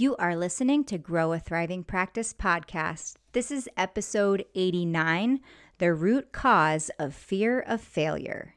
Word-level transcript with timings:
You 0.00 0.14
are 0.14 0.36
listening 0.36 0.84
to 0.84 0.96
Grow 0.96 1.32
a 1.32 1.40
Thriving 1.40 1.82
Practice 1.82 2.32
podcast. 2.32 3.16
This 3.32 3.50
is 3.50 3.68
episode 3.76 4.44
89 4.54 5.40
The 5.78 5.92
Root 5.92 6.30
Cause 6.30 6.88
of 7.00 7.16
Fear 7.16 7.58
of 7.62 7.80
Failure. 7.80 8.54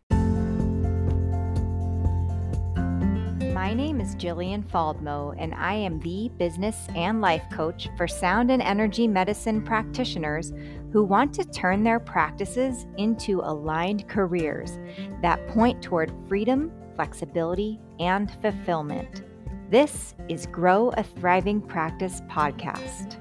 My 3.56 3.74
name 3.74 4.00
is 4.00 4.16
Jillian 4.18 4.64
Faldmo, 4.70 5.34
and 5.40 5.56
I 5.56 5.74
am 5.74 6.00
the 6.02 6.30
business 6.38 6.78
and 6.96 7.22
life 7.22 7.46
coach 7.52 7.90
for 7.98 8.08
sound 8.08 8.52
and 8.52 8.62
energy 8.62 9.08
medicine 9.08 9.64
practitioners 9.64 10.54
who 10.94 11.04
want 11.04 11.34
to 11.34 11.44
turn 11.44 11.84
their 11.84 12.00
practices 12.00 12.86
into 13.00 13.40
aligned 13.40 14.08
careers 14.08 14.78
that 15.24 15.48
point 15.48 15.82
toward 15.82 16.14
freedom, 16.28 16.72
flexibility, 16.96 17.80
and 18.00 18.30
fulfillment. 18.44 19.24
This 19.72 20.16
is 20.28 20.48
Grow 20.48 20.90
a 20.98 21.04
Thriving 21.04 21.62
Practice 21.62 22.20
podcast. 22.30 23.16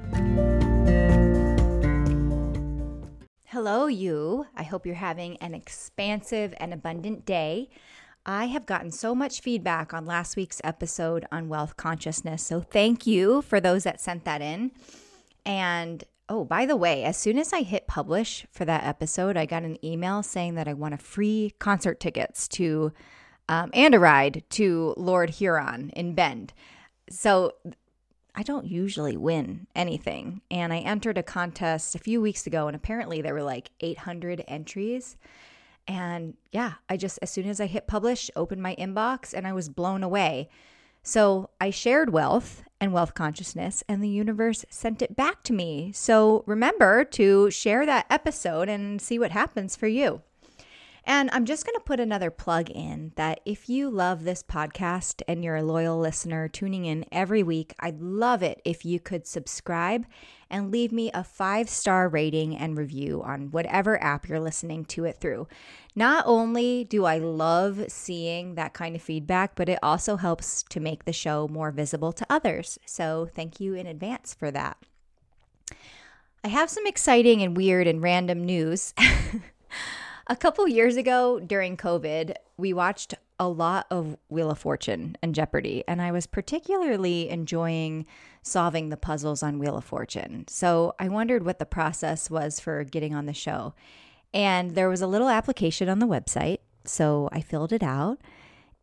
Hello, 3.45 3.87
you. 3.87 4.47
I 4.57 4.65
hope 4.65 4.85
you're 4.85 4.97
having 4.97 5.37
an 5.37 5.55
expansive 5.55 6.53
and 6.57 6.75
abundant 6.75 7.25
day. 7.25 7.69
I 8.27 8.47
have 8.47 8.67
gotten 8.67 8.91
so 8.91 9.15
much 9.15 9.41
feedback 9.41 9.95
on 9.95 10.07
last 10.07 10.35
week's 10.35 10.61
episode 10.65 11.25
on 11.31 11.49
wealth 11.49 11.77
consciousness. 11.77 12.43
So, 12.43 12.63
thank 12.63 13.07
you 13.07 13.43
for 13.43 13.61
those 13.61 13.85
that 13.85 14.01
sent 14.01 14.25
that 14.25 14.43
in. 14.43 14.73
And 15.47 16.03
oh, 16.29 16.45
by 16.45 16.67
the 16.67 16.75
way, 16.75 17.05
as 17.05 17.17
soon 17.17 17.39
as 17.39 17.53
I 17.53 17.63
hit 17.63 17.87
publish 17.87 18.45
for 18.51 18.65
that 18.65 18.83
episode, 18.83 19.37
I 19.37 19.47
got 19.47 19.63
an 19.63 19.79
email 19.87 20.25
saying 20.25 20.57
that 20.57 20.67
I 20.67 20.73
won 20.73 20.95
a 20.95 20.99
free 20.99 21.55
concert 21.61 22.01
tickets 22.01 22.49
to 22.49 22.93
um, 23.51 23.69
and 23.75 23.97
a 23.97 23.99
ride 23.99 24.45
to 24.51 24.95
Lord 24.97 25.29
Huron 25.29 25.91
in 25.91 26.15
Bend. 26.15 26.55
So 27.11 27.53
I 28.33 28.45
don't 28.45 28.65
usually 28.65 29.17
win 29.17 29.67
anything. 29.75 30.41
And 30.53 30.73
I 30.73 30.79
entered 30.79 31.19
a 31.19 31.23
contest 31.25 31.97
a 31.97 31.99
few 31.99 32.21
weeks 32.21 32.47
ago, 32.47 32.69
and 32.69 32.77
apparently 32.77 33.21
there 33.21 33.35
were 33.35 33.43
like 33.43 33.73
800 33.81 34.45
entries. 34.47 35.17
And 35.89 36.37
yeah, 36.53 36.75
I 36.89 36.97
just, 36.97 37.19
as 37.23 37.31
soon 37.31 37.49
as 37.49 37.61
I 37.61 37.67
hit 37.67 37.89
publish, 37.89 38.31
opened 38.37 38.63
my 38.63 38.77
inbox 38.77 39.35
and 39.35 39.49
I 39.49 39.53
was 39.53 39.69
blown 39.69 40.05
away. 40.05 40.49
So 41.03 41.51
I 41.61 41.71
shared 41.71 42.11
wealth 42.11 42.63
and 42.81 42.93
wealth 42.93 43.15
consciousness, 43.15 43.83
and 43.89 44.01
the 44.01 44.09
universe 44.09 44.65
sent 44.71 45.03
it 45.03 45.17
back 45.17 45.43
to 45.45 45.53
me. 45.53 45.91
So 45.93 46.45
remember 46.47 47.05
to 47.05 47.51
share 47.51 47.85
that 47.85 48.07
episode 48.09 48.69
and 48.69 49.03
see 49.03 49.19
what 49.19 49.33
happens 49.33 49.75
for 49.75 49.89
you. 49.89 50.23
And 51.05 51.31
I'm 51.33 51.45
just 51.45 51.65
going 51.65 51.77
to 51.77 51.85
put 51.85 52.01
another 52.01 52.31
plug 52.31 52.71
in 52.71 53.13
that 53.17 53.41
if 53.45 53.69
you 53.69 53.91
love 53.91 54.25
this 54.25 54.43
podcast 54.43 55.23
and 55.27 55.43
you're 55.43 55.57
a 55.57 55.63
loyal 55.63 55.99
listener 55.99 56.49
tuning 56.49 56.85
in 56.85 57.05
every 57.11 57.43
week, 57.43 57.75
I'd 57.81 58.01
love 58.01 58.43
it 58.43 58.61
if 58.65 58.85
you 58.85 59.01
could 59.01 59.27
subscribe 59.27 60.07
and 60.51 60.71
leave 60.71 60.93
me 60.93 61.11
a 61.15 61.25
five 61.25 61.69
star 61.69 62.09
rating 62.09 62.57
and 62.57 62.77
review 62.77 63.23
on 63.23 63.51
whatever 63.51 64.03
app 64.03 64.29
you're 64.29 64.41
listening 64.41 64.85
to 64.87 65.05
it 65.05 65.19
through. 65.21 65.47
Not 65.95 66.25
only 66.27 66.85
do 66.85 67.05
I 67.05 67.19
love 67.19 67.85
seeing 67.89 68.55
that 68.55 68.75
kind 68.75 68.95
of 68.95 69.03
feedback, 69.03 69.55
but 69.55 69.69
it 69.69 69.79
also 69.83 70.17
helps 70.17 70.63
to 70.65 70.81
make 70.81 71.05
the 71.05 71.13
show 71.13 71.49
more 71.49 71.71
visible 71.71 72.13
to 72.13 72.27
others. 72.29 72.79
So 72.85 73.29
thank 73.35 73.61
you 73.61 73.75
in 73.75 73.87
advance 73.87 74.35
for 74.35 74.51
that. 74.51 74.77
I 76.43 76.49
have 76.49 76.71
some 76.71 76.87
exciting 76.87 77.43
and 77.43 77.57
weird 77.57 77.87
and 77.87 78.03
random 78.03 78.45
news. 78.45 78.95
A 80.31 80.37
couple 80.37 80.69
years 80.69 80.97
ago 80.97 81.41
during 81.41 81.77
COVID, 81.77 82.37
we 82.57 82.73
watched 82.73 83.15
a 83.41 83.49
lot 83.49 83.89
of 83.91 84.17
Wheel 84.29 84.53
of 84.53 84.61
Fortune 84.61 85.17
and 85.21 85.35
Jeopardy, 85.35 85.83
and 85.89 86.01
I 86.01 86.13
was 86.13 86.29
particularly 86.29 87.29
enjoying 87.29 88.07
solving 88.41 88.91
the 88.91 88.97
puzzles 88.97 89.43
on 89.43 89.59
Wheel 89.59 89.77
of 89.77 89.85
Fortune. 89.85 90.45
So 90.47 90.95
I 91.01 91.09
wondered 91.09 91.45
what 91.45 91.59
the 91.59 91.67
process 91.67 92.31
was 92.31 92.61
for 92.61 92.85
getting 92.85 93.13
on 93.13 93.27
the 93.27 93.35
show. 93.35 93.75
And 94.33 94.77
there 94.77 94.89
was 94.89 95.03
a 95.03 95.09
little 95.09 95.29
application 95.29 95.89
on 95.89 95.99
the 95.99 96.07
website, 96.07 96.59
so 96.85 97.29
I 97.33 97.41
filled 97.41 97.73
it 97.73 97.83
out. 97.83 98.21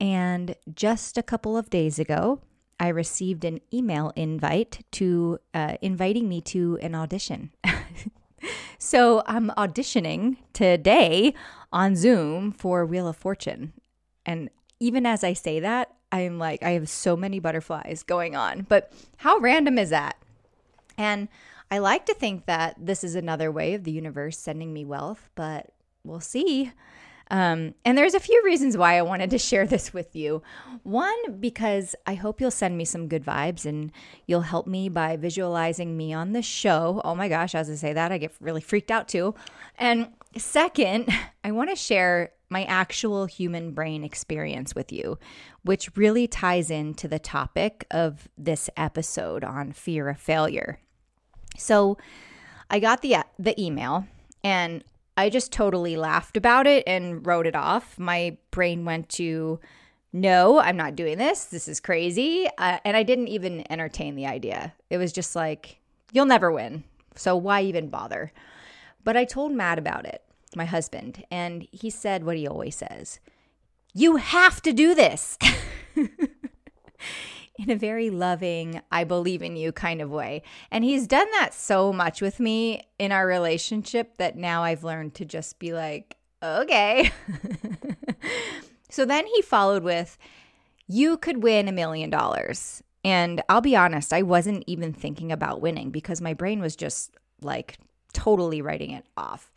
And 0.01 0.53
just 0.75 1.17
a 1.17 1.23
couple 1.23 1.55
of 1.55 1.69
days 1.69 1.97
ago, 1.97 2.41
I 2.77 2.89
received 2.89 3.45
an 3.45 3.61
email 3.73 4.11
invite 4.17 4.83
to 4.91 5.39
uh, 5.53 5.77
inviting 5.81 6.27
me 6.27 6.41
to 6.41 6.77
an 6.81 6.93
audition. 6.93 7.51
So 8.77 9.23
I'm 9.25 9.49
auditioning 9.57 10.37
today 10.53 11.33
on 11.71 11.95
Zoom 11.95 12.51
for 12.51 12.85
Wheel 12.85 13.07
of 13.07 13.17
Fortune. 13.17 13.73
And 14.25 14.49
even 14.79 15.05
as 15.05 15.23
I 15.23 15.33
say 15.33 15.59
that, 15.59 15.93
I'm 16.11 16.39
like, 16.39 16.63
I 16.63 16.71
have 16.71 16.89
so 16.89 17.15
many 17.15 17.39
butterflies 17.39 18.03
going 18.03 18.35
on. 18.35 18.65
But 18.69 18.93
how 19.17 19.37
random 19.39 19.77
is 19.77 19.89
that? 19.89 20.17
And 20.97 21.27
I 21.69 21.79
like 21.79 22.05
to 22.05 22.13
think 22.13 22.45
that 22.45 22.75
this 22.77 23.03
is 23.03 23.15
another 23.15 23.51
way 23.51 23.73
of 23.73 23.83
the 23.83 23.91
universe 23.91 24.37
sending 24.37 24.73
me 24.73 24.85
wealth, 24.85 25.29
but 25.35 25.71
we'll 26.03 26.21
see. 26.21 26.71
Um, 27.29 27.73
and 27.83 27.97
there's 27.97 28.13
a 28.13 28.19
few 28.19 28.41
reasons 28.45 28.77
why 28.77 28.97
I 28.97 29.01
wanted 29.01 29.29
to 29.31 29.37
share 29.37 29.67
this 29.67 29.93
with 29.93 30.15
you. 30.15 30.41
One, 30.83 31.39
because 31.39 31.95
I 32.05 32.15
hope 32.15 32.39
you'll 32.39 32.51
send 32.51 32.77
me 32.77 32.85
some 32.85 33.07
good 33.07 33.25
vibes 33.25 33.65
and 33.65 33.91
you'll 34.25 34.41
help 34.41 34.67
me 34.67 34.89
by 34.89 35.17
visualizing 35.17 35.97
me 35.97 36.13
on 36.13 36.31
the 36.31 36.41
show. 36.41 37.01
Oh 37.03 37.15
my 37.15 37.27
gosh, 37.27 37.55
as 37.55 37.69
I 37.69 37.75
say 37.75 37.93
that, 37.93 38.11
I 38.11 38.17
get 38.17 38.33
really 38.39 38.61
freaked 38.61 38.91
out 38.91 39.07
too. 39.07 39.35
And 39.77 40.09
second, 40.37 41.09
I 41.43 41.51
want 41.51 41.69
to 41.69 41.75
share 41.75 42.31
my 42.49 42.63
actual 42.63 43.25
human 43.25 43.71
brain 43.71 44.05
experience 44.05 44.73
with 44.73 44.93
you, 44.93 45.19
which 45.63 45.95
really 45.97 46.27
ties 46.27 46.71
into 46.71 47.07
the 47.07 47.19
topic 47.19 47.85
of 47.91 48.29
this 48.37 48.69
episode 48.77 49.43
on 49.43 49.73
fear 49.73 50.07
of 50.07 50.17
failure. 50.17 50.79
So, 51.57 51.97
I 52.69 52.79
got 52.79 53.01
the 53.01 53.17
the 53.39 53.59
email 53.61 54.05
and 54.43 54.83
I 55.17 55.29
just 55.29 55.51
totally 55.51 55.97
laughed 55.97 56.37
about 56.37 56.67
it 56.67 56.83
and 56.85 57.25
wrote 57.25 57.47
it 57.47 57.55
off. 57.55 57.97
My 57.97 58.37
brain 58.51 58.85
went 58.85 59.09
to, 59.09 59.59
no, 60.13 60.59
I'm 60.59 60.77
not 60.77 60.95
doing 60.95 61.17
this. 61.17 61.45
This 61.45 61.67
is 61.67 61.79
crazy. 61.79 62.47
Uh, 62.59 62.77
and 62.85 62.95
I 62.95 63.01
didn't 63.01 63.27
even 63.29 63.69
entertain 63.71 64.15
the 64.15 64.27
idea. 64.27 64.73
It 64.91 64.97
was 64.99 65.11
just 65.11 65.35
like, 65.35 65.79
you'll 66.11 66.25
never 66.25 66.51
win. 66.51 66.83
So 67.15 67.35
why 67.35 67.61
even 67.63 67.89
bother? 67.89 68.31
But 69.03 69.17
I 69.17 69.25
told 69.25 69.51
Matt 69.51 69.79
about 69.79 70.05
it, 70.05 70.21
my 70.55 70.65
husband, 70.65 71.25
and 71.31 71.67
he 71.71 71.89
said 71.89 72.23
what 72.23 72.37
he 72.37 72.47
always 72.47 72.75
says 72.75 73.19
You 73.93 74.17
have 74.17 74.61
to 74.61 74.71
do 74.71 74.93
this. 74.93 75.39
in 77.57 77.69
a 77.69 77.75
very 77.75 78.09
loving, 78.09 78.81
I 78.91 79.03
believe 79.03 79.41
in 79.41 79.55
you 79.55 79.71
kind 79.71 80.01
of 80.01 80.09
way. 80.09 80.43
And 80.71 80.83
he's 80.83 81.07
done 81.07 81.27
that 81.31 81.53
so 81.53 81.91
much 81.91 82.21
with 82.21 82.39
me 82.39 82.87
in 82.99 83.11
our 83.11 83.27
relationship 83.27 84.17
that 84.17 84.37
now 84.37 84.63
I've 84.63 84.83
learned 84.83 85.15
to 85.15 85.25
just 85.25 85.59
be 85.59 85.73
like, 85.73 86.17
okay. 86.41 87.11
so 88.89 89.05
then 89.05 89.25
he 89.27 89.41
followed 89.41 89.83
with, 89.83 90.17
You 90.87 91.17
could 91.17 91.43
win 91.43 91.67
a 91.67 91.73
million 91.73 92.09
dollars. 92.09 92.83
And 93.03 93.41
I'll 93.47 93.61
be 93.61 93.75
honest, 93.75 94.11
I 94.11 94.21
wasn't 94.21 94.63
even 94.67 94.93
thinking 94.93 95.31
about 95.31 95.61
winning 95.61 95.91
because 95.91 96.19
my 96.19 96.33
brain 96.33 96.59
was 96.59 96.75
just 96.75 97.15
like 97.41 97.77
totally 98.13 98.61
writing 98.61 98.91
it 98.91 99.05
off. 99.15 99.51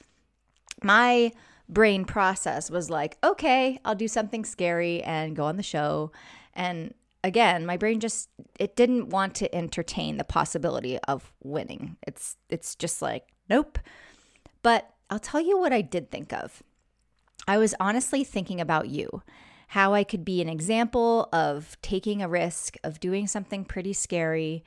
My 0.83 1.33
brain 1.69 2.05
process 2.05 2.71
was 2.71 2.91
like, 2.91 3.17
okay, 3.25 3.79
I'll 3.85 3.95
do 3.95 4.09
something 4.09 4.45
scary 4.45 5.03
and 5.03 5.37
go 5.37 5.45
on 5.45 5.57
the 5.57 5.63
show. 5.63 6.13
And 6.55 6.95
again, 7.23 7.67
my 7.67 7.77
brain 7.77 8.01
just 8.01 8.29
it 8.59 8.77
didn't 8.77 9.11
want 9.11 9.35
to 9.37 9.55
entertain 9.55 10.17
the 10.17 10.25
possibility 10.25 10.99
of 11.01 11.33
winning. 11.43 11.97
It's 12.07 12.37
it's 12.49 12.75
just 12.75 13.03
like, 13.03 13.27
nope. 13.49 13.79
But 14.63 14.91
I'll 15.09 15.19
tell 15.19 15.41
you 15.41 15.59
what 15.59 15.73
I 15.73 15.81
did 15.81 16.11
think 16.11 16.33
of. 16.33 16.63
I 17.49 17.59
was 17.59 17.75
honestly 17.81 18.25
thinking 18.25 18.61
about 18.61 18.89
you. 18.89 19.23
How 19.69 19.95
I 19.95 20.05
could 20.05 20.25
be 20.25 20.43
an 20.43 20.49
example 20.49 21.29
of 21.33 21.77
taking 21.81 22.23
a 22.23 22.29
risk, 22.29 22.77
of 22.83 23.01
doing 23.01 23.27
something 23.27 23.65
pretty 23.65 23.93
scary, 23.93 24.65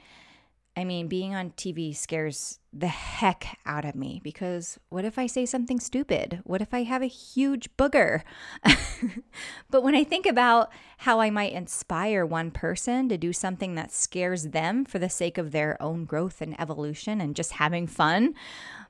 I 0.75 0.85
mean, 0.85 1.07
being 1.07 1.35
on 1.35 1.51
TV 1.51 1.95
scares 1.95 2.59
the 2.71 2.87
heck 2.87 3.59
out 3.63 3.85
of 3.85 3.93
me 3.93 4.19
because 4.23 4.79
what 4.89 5.05
if 5.05 5.19
I 5.19 5.27
say 5.27 5.45
something 5.45 5.79
stupid? 5.79 6.41
What 6.45 6.61
if 6.61 6.73
I 6.73 6.81
have 6.81 7.03
a 7.03 7.07
huge 7.07 7.69
booger? 7.77 8.23
but 9.69 9.83
when 9.83 9.93
I 9.93 10.03
think 10.03 10.25
about 10.25 10.71
how 10.97 11.19
I 11.19 11.29
might 11.29 11.53
inspire 11.53 12.25
one 12.25 12.49
person 12.49 13.07
to 13.09 13.17
do 13.19 13.31
something 13.31 13.75
that 13.75 13.91
scares 13.91 14.47
them 14.47 14.83
for 14.83 14.97
the 14.97 15.09
sake 15.09 15.37
of 15.37 15.51
their 15.51 15.79
own 15.79 16.05
growth 16.05 16.41
and 16.41 16.59
evolution 16.59 17.21
and 17.21 17.35
just 17.35 17.53
having 17.53 17.85
fun, 17.85 18.33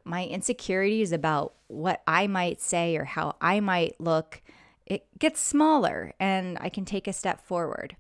my 0.06 0.26
insecurities 0.26 1.12
about 1.12 1.56
what 1.68 2.02
I 2.08 2.28
might 2.28 2.62
say 2.62 2.96
or 2.96 3.04
how 3.04 3.36
I 3.42 3.60
might 3.60 4.00
look, 4.00 4.42
it 4.86 5.06
gets 5.20 5.42
smaller 5.42 6.14
and 6.18 6.58
I 6.62 6.70
can 6.70 6.86
take 6.86 7.10
a 7.10 7.14
step 7.14 7.46
forward. 7.46 7.98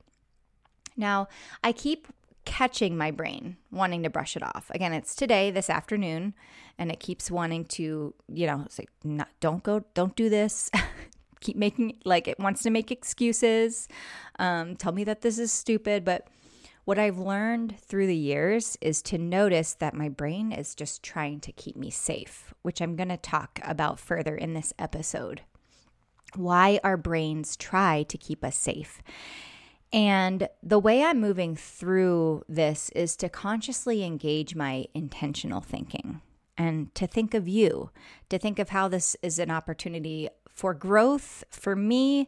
Now, 0.95 1.27
I 1.63 1.71
keep 1.71 2.07
catching 2.45 2.98
my 2.98 3.12
brain 3.12 3.57
wanting 3.72 4.04
to 4.04 4.10
brush 4.10 4.36
it 4.36 4.44
off. 4.44 4.69
Again, 4.72 4.94
it's 4.94 5.16
today, 5.16 5.51
this 5.51 5.69
afternoon, 5.69 6.34
and 6.78 6.92
it 6.92 7.00
keeps 7.00 7.31
wanting 7.31 7.66
to, 7.66 8.13
you 8.28 8.48
know, 8.48 8.66
say, 8.69 8.86
no, 9.04 9.25
don't 9.40 9.63
go, 9.63 9.84
don't 9.94 10.16
do 10.16 10.30
this. 10.30 10.69
Keep 11.42 11.57
making, 11.57 11.98
like, 12.06 12.28
it 12.28 12.40
wants 12.40 12.62
to 12.63 12.69
make 12.69 12.90
excuses, 12.92 13.88
um, 14.40 14.75
tell 14.78 14.94
me 14.94 15.04
that 15.04 15.22
this 15.22 15.38
is 15.38 15.51
stupid. 15.51 16.06
But 16.06 16.28
What 16.86 17.00
I've 17.00 17.18
learned 17.18 17.80
through 17.80 18.07
the 18.07 18.16
years 18.16 18.78
is 18.81 19.01
to 19.04 19.18
notice 19.18 19.74
that 19.75 19.94
my 19.94 20.10
brain 20.10 20.51
is 20.51 20.75
just 20.75 21.01
trying 21.01 21.39
to 21.42 21.51
keep 21.54 21.78
me 21.78 21.89
safe, 21.89 22.54
which 22.62 22.81
I'm 22.81 22.98
going 22.98 23.07
to 23.10 23.16
talk 23.18 23.62
about 23.63 24.00
further 24.01 24.36
in 24.36 24.54
this 24.54 24.74
episode. 24.78 25.42
Why 26.36 26.81
our 26.84 26.98
brains 26.98 27.56
try 27.56 28.04
to 28.04 28.18
keep 28.18 28.44
us 28.44 28.57
safe. 28.57 29.01
And 29.94 30.50
the 30.63 30.80
way 30.80 31.04
I'm 31.04 31.22
moving 31.22 31.56
through 31.56 32.44
this 32.50 32.90
is 32.90 33.16
to 33.18 33.30
consciously 33.30 34.04
engage 34.04 34.56
my 34.56 34.88
intentional 34.95 35.62
thinking 35.62 36.22
and 36.57 36.94
to 36.95 37.06
think 37.06 37.36
of 37.36 37.48
you, 37.48 37.92
to 38.30 38.40
think 38.40 38.57
of 38.57 38.69
how 38.69 38.88
this 38.88 39.16
is 39.22 39.38
an 39.38 39.51
opportunity 39.51 40.30
for 40.50 40.74
growth 40.74 41.44
for 41.51 41.75
me, 41.75 42.28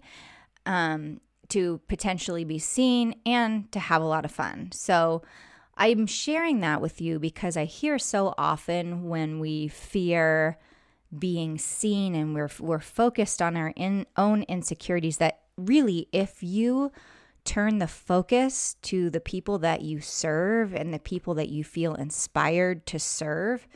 um, 0.68 1.22
to 1.50 1.80
potentially 1.88 2.44
be 2.44 2.60
seen 2.60 3.16
and 3.26 3.72
to 3.72 3.80
have 3.80 4.02
a 4.02 4.06
lot 4.06 4.26
of 4.26 4.32
fun. 4.32 4.72
So 4.72 5.24
I'm 5.76 6.08
sharing 6.08 6.60
that 6.62 6.82
with 6.82 7.02
you 7.02 7.20
because 7.20 7.58
I 7.58 7.66
hear 7.66 8.00
so 8.00 8.34
often 8.38 9.10
when 9.10 9.40
we 9.40 9.68
fear 9.68 10.58
being 11.18 11.58
seen 11.58 12.16
and 12.16 12.34
we're 12.34 12.50
we're 12.60 12.80
focused 12.80 13.42
on 13.42 13.56
our 13.56 13.74
in, 13.76 14.06
own 14.18 14.44
insecurities 14.44 15.18
that 15.18 15.42
really 15.56 16.08
if 16.12 16.42
you 16.42 16.92
turn 17.46 17.78
the 17.78 17.88
focus 17.88 18.76
to 18.82 19.10
the 19.10 19.20
people 19.20 19.60
that 19.60 19.82
you 19.82 20.02
serve 20.02 20.74
and 20.74 20.94
the 20.94 21.00
people 21.00 21.34
that 21.36 21.50
you 21.50 21.64
feel 21.64 21.94
inspired 21.94 22.86
to 22.88 23.00
serve, 23.00 23.68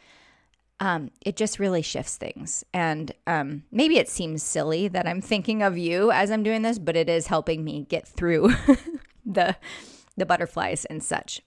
um, 0.79 1.11
it 1.21 1.35
just 1.35 1.59
really 1.59 1.81
shifts 1.81 2.17
things. 2.17 2.65
And 2.73 3.13
um, 3.27 3.63
maybe 3.71 3.97
it 3.97 4.09
seems 4.09 4.43
silly 4.43 4.87
that 4.87 5.07
I'm 5.07 5.21
thinking 5.21 5.61
of 5.61 5.77
you 5.77 6.11
as 6.11 6.31
I'm 6.31 6.43
doing 6.43 6.61
this, 6.61 6.79
but 6.79 6.95
it 6.95 7.09
is 7.09 7.27
helping 7.27 7.63
me 7.63 7.85
get 7.87 8.07
through 8.07 8.53
the 9.25 9.55
the 10.17 10.25
butterflies 10.25 10.83
and 10.85 11.01
such. 11.01 11.41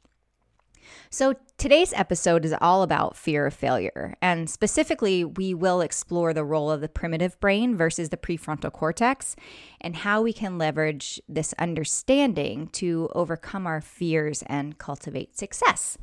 So, 1.10 1.34
today's 1.58 1.92
episode 1.92 2.44
is 2.44 2.54
all 2.60 2.82
about 2.82 3.16
fear 3.16 3.46
of 3.46 3.54
failure. 3.54 4.14
And 4.20 4.48
specifically, 4.48 5.24
we 5.24 5.54
will 5.54 5.80
explore 5.80 6.32
the 6.32 6.44
role 6.44 6.70
of 6.70 6.80
the 6.80 6.88
primitive 6.88 7.38
brain 7.40 7.76
versus 7.76 8.08
the 8.08 8.16
prefrontal 8.16 8.72
cortex 8.72 9.36
and 9.80 9.96
how 9.96 10.22
we 10.22 10.32
can 10.32 10.58
leverage 10.58 11.20
this 11.28 11.52
understanding 11.58 12.68
to 12.68 13.08
overcome 13.14 13.66
our 13.66 13.80
fears 13.80 14.42
and 14.46 14.78
cultivate 14.78 15.36
success. 15.38 15.98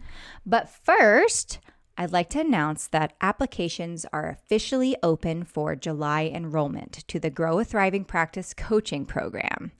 But 0.46 0.70
first, 0.70 1.60
I'd 1.98 2.14
like 2.14 2.30
to 2.30 2.40
announce 2.40 2.88
that 2.88 3.14
applications 3.20 4.06
are 4.14 4.30
officially 4.30 4.96
open 5.04 5.44
for 5.44 5.76
July 5.76 6.32
enrollment 6.34 7.04
to 7.10 7.20
the 7.20 7.30
Grow 7.30 7.60
a 7.60 7.66
Thriving 7.66 8.06
Practice 8.06 8.54
coaching 8.54 9.06
program. 9.06 9.74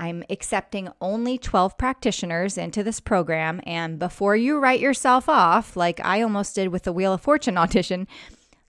I'm 0.00 0.24
accepting 0.30 0.88
only 1.00 1.36
12 1.36 1.76
practitioners 1.76 2.56
into 2.56 2.82
this 2.82 3.00
program. 3.00 3.60
And 3.64 3.98
before 3.98 4.34
you 4.34 4.58
write 4.58 4.80
yourself 4.80 5.28
off, 5.28 5.76
like 5.76 6.00
I 6.02 6.22
almost 6.22 6.54
did 6.54 6.68
with 6.68 6.84
the 6.84 6.92
Wheel 6.92 7.12
of 7.12 7.20
Fortune 7.20 7.58
audition, 7.58 8.08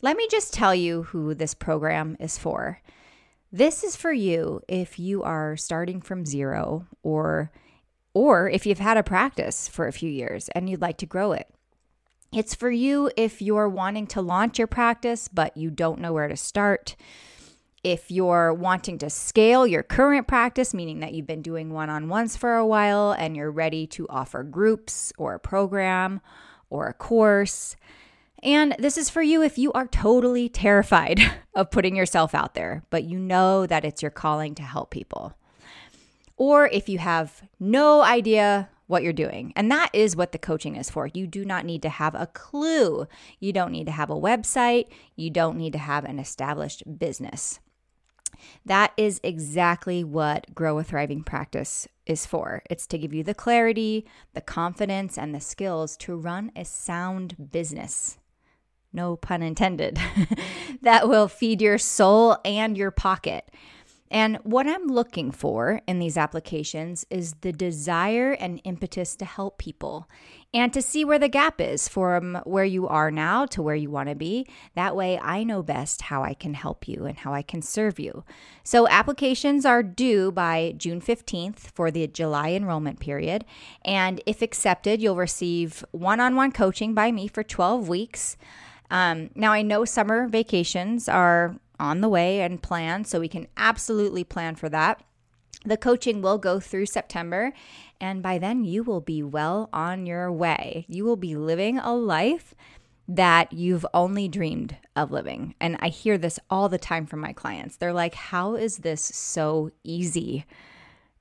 let 0.02 0.18
me 0.18 0.28
just 0.30 0.54
tell 0.54 0.76
you 0.76 1.04
who 1.04 1.34
this 1.34 1.54
program 1.54 2.18
is 2.20 2.38
for. 2.38 2.82
This 3.50 3.84
is 3.84 3.96
for 3.96 4.12
you 4.12 4.62
if 4.68 5.00
you 5.00 5.24
are 5.24 5.56
starting 5.56 6.02
from 6.02 6.26
zero 6.26 6.88
or 7.02 7.52
or 8.14 8.50
if 8.50 8.66
you've 8.66 8.80
had 8.80 8.98
a 8.98 9.04
practice 9.04 9.70
for 9.70 9.88
a 9.88 9.94
few 9.94 10.10
years 10.10 10.50
and 10.50 10.70
you'd 10.70 10.82
like 10.82 10.98
to 10.98 11.06
grow 11.06 11.32
it. 11.32 11.48
It's 12.34 12.56
for 12.56 12.70
you 12.70 13.10
if 13.16 13.42
you're 13.42 13.70
wanting 13.70 14.08
to 14.08 14.22
launch 14.22 14.58
your 14.58 14.68
practice, 14.68 15.30
but 15.30 15.56
you 15.56 15.70
don't 15.70 16.02
know 16.02 16.12
where 16.12 16.28
to 16.28 16.36
start. 16.36 16.98
If 17.84 18.12
you're 18.12 18.54
wanting 18.54 19.00
to 19.00 19.10
scale 19.10 19.66
your 19.66 19.82
current 19.82 20.28
practice, 20.28 20.74
meaning 20.74 21.00
that 21.00 21.14
you've 21.14 21.26
been 21.26 21.42
doing 21.42 21.74
one 21.74 21.90
on 21.90 22.10
ones 22.10 22.38
for 22.38 22.56
a 22.56 22.66
while 22.66 23.12
and 23.12 23.36
you're 23.36 23.52
ready 23.52 23.88
to 23.88 24.08
offer 24.08 24.44
groups 24.44 25.12
or 25.18 25.34
a 25.34 25.40
program 25.40 26.22
or 26.70 26.88
a 26.88 26.94
course. 26.94 27.76
And 28.44 28.76
this 28.78 28.98
is 28.98 29.10
for 29.10 29.22
you 29.22 29.42
if 29.42 29.58
you 29.58 29.72
are 29.74 29.88
totally 29.88 30.48
terrified 30.48 31.20
of 31.56 31.72
putting 31.72 31.96
yourself 31.96 32.36
out 32.36 32.54
there, 32.54 32.84
but 32.90 33.04
you 33.04 33.18
know 33.18 33.66
that 33.66 33.84
it's 33.84 34.02
your 34.02 34.12
calling 34.12 34.54
to 34.56 34.64
help 34.64 34.92
people. 34.92 35.34
Or 36.38 36.68
if 36.68 36.88
you 36.88 37.00
have 37.00 37.44
no 37.60 38.02
idea 38.02 38.70
what 38.92 39.04
you're 39.04 39.14
doing. 39.14 39.54
And 39.56 39.72
that 39.72 39.90
is 39.94 40.16
what 40.16 40.34
the 40.34 40.38
coaching 40.38 40.76
is 40.76 40.90
for. 40.90 41.08
You 41.08 41.26
do 41.26 41.46
not 41.46 41.66
need 41.66 41.82
to 41.84 41.90
have 41.90 42.14
a 42.14 42.28
clue. 42.28 43.08
You 43.40 43.54
don't 43.54 43.72
need 43.72 43.86
to 43.86 43.92
have 43.92 44.10
a 44.10 44.16
website. 44.16 44.88
You 45.16 45.30
don't 45.30 45.58
need 45.58 45.74
to 45.74 45.80
have 45.80 46.04
an 46.04 46.20
established 46.20 46.84
business. 47.00 47.62
That 48.66 48.94
is 48.98 49.20
exactly 49.24 50.04
what 50.04 50.54
Grow 50.54 50.80
a 50.80 50.84
Thriving 50.84 51.24
Practice 51.24 51.88
is 52.06 52.26
for. 52.26 52.64
It's 52.70 52.88
to 52.88 52.98
give 52.98 53.14
you 53.14 53.24
the 53.24 53.34
clarity, 53.34 54.06
the 54.34 54.42
confidence, 54.42 55.18
and 55.18 55.34
the 55.34 55.40
skills 55.42 55.96
to 55.98 56.16
run 56.16 56.52
a 56.56 56.66
sound 56.66 57.52
business. 57.52 58.18
No 58.94 59.16
pun 59.16 59.42
intended. 59.42 60.00
that 60.82 61.08
will 61.08 61.28
feed 61.28 61.62
your 61.62 61.78
soul 61.78 62.38
and 62.44 62.78
your 62.78 62.92
pocket. 62.92 63.50
And 64.12 64.40
what 64.44 64.68
I'm 64.68 64.88
looking 64.88 65.32
for 65.32 65.80
in 65.88 66.00
these 66.00 66.18
applications 66.18 67.06
is 67.10 67.36
the 67.36 67.54
desire 67.54 68.34
and 68.34 68.60
impetus 68.66 69.16
to 69.16 69.26
help 69.26 69.58
people 69.58 70.10
and 70.54 70.74
to 70.74 70.82
see 70.82 71.06
where 71.06 71.18
the 71.18 71.30
gap 71.30 71.62
is 71.62 71.88
from 71.88 72.36
where 72.44 72.66
you 72.66 72.90
are 72.90 73.10
now 73.10 73.46
to 73.46 73.62
where 73.62 73.74
you 73.74 73.90
want 73.90 74.10
to 74.10 74.16
be. 74.16 74.46
That 74.76 74.98
way, 74.98 75.18
I 75.18 75.46
know 75.46 75.64
best 75.64 76.02
how 76.04 76.24
I 76.24 76.34
can 76.34 76.56
help 76.56 76.90
you 76.90 77.06
and 77.06 77.20
how 77.20 77.34
I 77.34 77.42
can 77.42 77.62
serve 77.62 78.02
you. 78.02 78.26
So, 78.66 78.86
applications 78.90 79.66
are 79.66 79.82
due 79.82 80.30
by 80.30 80.74
June 80.76 81.00
15th 81.00 81.60
for 81.60 81.90
the 81.90 82.06
July 82.08 82.50
enrollment 82.52 83.00
period. 83.00 83.46
And 83.86 84.22
if 84.26 84.42
accepted, 84.42 85.02
you'll 85.02 85.16
receive 85.16 85.86
one 85.92 86.20
on 86.20 86.36
one 86.36 86.52
coaching 86.52 86.94
by 86.94 87.14
me 87.14 87.30
for 87.30 87.44
12 87.44 87.88
weeks. 87.88 88.36
Um, 88.90 89.30
now, 89.36 89.54
I 89.54 89.62
know 89.62 89.86
summer 89.86 90.28
vacations 90.28 91.08
are 91.08 91.56
on 91.82 92.00
the 92.00 92.08
way 92.08 92.42
and 92.42 92.62
plan. 92.62 93.04
So 93.04 93.20
we 93.20 93.28
can 93.28 93.48
absolutely 93.58 94.24
plan 94.24 94.56
for 94.56 94.70
that. 94.70 95.04
The 95.66 95.78
coaching 95.78 96.22
will 96.22 96.38
go 96.38 96.60
through 96.60 96.86
September, 96.86 97.54
and 98.00 98.24
by 98.24 98.38
then 98.38 98.64
you 98.64 98.84
will 98.84 99.02
be 99.02 99.22
well 99.22 99.70
on 99.74 100.06
your 100.06 100.32
way. 100.32 100.86
You 100.88 101.06
will 101.06 101.18
be 101.18 101.36
living 101.36 101.78
a 101.78 101.94
life 101.94 102.56
that 103.08 103.52
you've 103.52 103.86
only 103.94 104.28
dreamed 104.28 104.78
of 104.96 105.12
living. 105.12 105.56
And 105.60 105.78
I 105.80 105.90
hear 105.90 106.18
this 106.18 106.40
all 106.50 106.70
the 106.70 106.80
time 106.80 107.06
from 107.06 107.20
my 107.20 107.34
clients. 107.34 107.76
They're 107.76 107.94
like, 107.94 108.16
How 108.16 108.56
is 108.56 108.78
this 108.78 109.02
so 109.02 109.72
easy? 109.84 110.46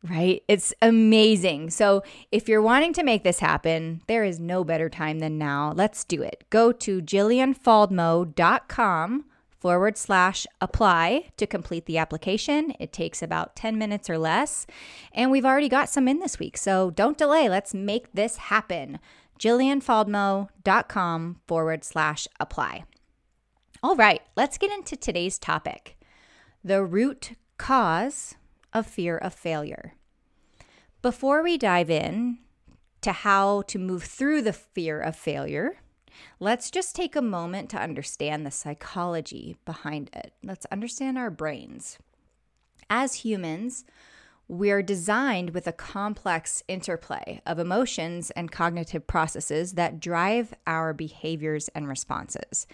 Right? 0.08 0.42
It's 0.48 0.72
amazing. 0.80 1.68
So, 1.70 2.02
if 2.32 2.48
you're 2.48 2.62
wanting 2.62 2.94
to 2.94 3.02
make 3.02 3.22
this 3.22 3.40
happen, 3.40 4.00
there 4.06 4.24
is 4.24 4.40
no 4.40 4.64
better 4.64 4.88
time 4.88 5.18
than 5.18 5.36
now. 5.36 5.74
Let's 5.76 6.04
do 6.04 6.22
it. 6.22 6.44
Go 6.48 6.72
to 6.72 7.02
jillianfaldmo.com 7.02 9.24
forward 9.60 9.98
slash 9.98 10.46
apply 10.60 11.30
to 11.36 11.46
complete 11.46 11.86
the 11.86 11.98
application. 11.98 12.72
It 12.80 12.92
takes 12.92 13.22
about 13.22 13.54
10 13.54 13.78
minutes 13.78 14.08
or 14.08 14.18
less. 14.18 14.66
And 15.12 15.30
we've 15.30 15.44
already 15.44 15.68
got 15.68 15.90
some 15.90 16.08
in 16.08 16.18
this 16.18 16.38
week. 16.38 16.56
So 16.56 16.90
don't 16.90 17.18
delay. 17.18 17.48
Let's 17.48 17.74
make 17.74 18.12
this 18.12 18.36
happen. 18.36 18.98
JillianFaldmo.com 19.38 21.40
forward 21.46 21.84
slash 21.84 22.26
apply. 22.38 22.84
All 23.82 23.96
right, 23.96 24.20
let's 24.36 24.58
get 24.58 24.72
into 24.72 24.96
today's 24.96 25.38
topic 25.38 25.96
the 26.62 26.84
root 26.84 27.32
cause 27.56 28.34
of 28.74 28.86
fear 28.86 29.16
of 29.16 29.34
failure. 29.34 29.94
Before 31.00 31.42
we 31.42 31.56
dive 31.56 31.88
in 31.88 32.38
to 33.00 33.12
how 33.12 33.62
to 33.62 33.78
move 33.78 34.02
through 34.02 34.42
the 34.42 34.52
fear 34.52 35.00
of 35.00 35.16
failure, 35.16 35.78
Let's 36.38 36.70
just 36.70 36.94
take 36.94 37.16
a 37.16 37.22
moment 37.22 37.70
to 37.70 37.78
understand 37.78 38.44
the 38.44 38.50
psychology 38.50 39.56
behind 39.64 40.10
it. 40.12 40.32
Let's 40.42 40.66
understand 40.66 41.18
our 41.18 41.30
brains. 41.30 41.98
As 42.88 43.14
humans, 43.16 43.84
we're 44.50 44.82
designed 44.82 45.50
with 45.50 45.68
a 45.68 45.72
complex 45.72 46.64
interplay 46.66 47.40
of 47.46 47.60
emotions 47.60 48.32
and 48.32 48.50
cognitive 48.50 49.06
processes 49.06 49.74
that 49.74 50.00
drive 50.00 50.52
our 50.66 50.92
behaviors 50.92 51.68
and 51.68 51.86
responses. 51.86 52.66